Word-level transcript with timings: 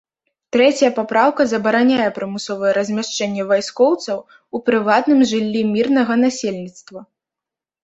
Трэцяя 0.55 0.87
папраўка 0.99 1.45
забараняе 1.51 2.07
прымусовае 2.15 2.71
размяшчэнне 2.79 3.43
вайскоўцаў 3.53 4.17
у 4.57 4.65
прыватным 4.71 5.19
жыллі 5.35 5.61
мірнага 5.77 6.19
насельніцтва. 6.25 6.99